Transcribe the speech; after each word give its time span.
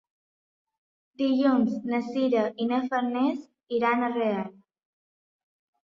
Dilluns 1.23 1.75
na 1.93 2.01
Sira 2.09 2.47
i 2.65 2.69
na 2.73 2.83
Farners 2.89 3.47
iran 3.79 4.09
a 4.09 4.11
Real. 4.19 4.53